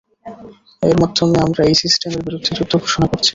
[0.83, 3.29] এর মাধ্যমে আমরা এই সিস্টেমের বিরুদ্ধে যুদ্ধ ঘোষণা করছি।